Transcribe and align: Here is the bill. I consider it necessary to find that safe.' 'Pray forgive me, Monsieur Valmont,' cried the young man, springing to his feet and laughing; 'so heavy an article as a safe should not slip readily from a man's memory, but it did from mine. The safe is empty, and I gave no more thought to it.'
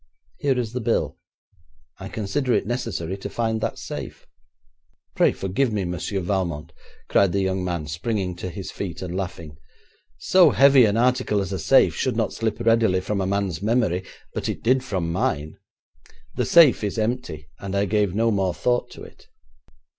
Here 0.37 0.57
is 0.57 0.73
the 0.73 0.81
bill. 0.81 1.19
I 1.99 2.07
consider 2.09 2.53
it 2.53 2.65
necessary 2.65 3.17
to 3.17 3.29
find 3.29 3.61
that 3.61 3.77
safe.' 3.77 4.25
'Pray 5.15 5.31
forgive 5.31 5.71
me, 5.71 5.85
Monsieur 5.85 6.21
Valmont,' 6.21 6.73
cried 7.07 7.33
the 7.33 7.41
young 7.41 7.63
man, 7.63 7.85
springing 7.85 8.35
to 8.37 8.49
his 8.49 8.71
feet 8.71 9.03
and 9.03 9.15
laughing; 9.15 9.57
'so 10.17 10.49
heavy 10.49 10.85
an 10.85 10.97
article 10.97 11.39
as 11.39 11.51
a 11.53 11.59
safe 11.59 11.93
should 11.95 12.15
not 12.15 12.33
slip 12.33 12.59
readily 12.61 12.99
from 12.99 13.21
a 13.21 13.27
man's 13.27 13.61
memory, 13.61 14.03
but 14.33 14.49
it 14.49 14.63
did 14.63 14.83
from 14.83 15.11
mine. 15.11 15.59
The 16.33 16.45
safe 16.45 16.83
is 16.83 16.97
empty, 16.97 17.51
and 17.59 17.75
I 17.75 17.85
gave 17.85 18.15
no 18.15 18.31
more 18.31 18.55
thought 18.55 18.89
to 18.93 19.03
it.' 19.03 19.27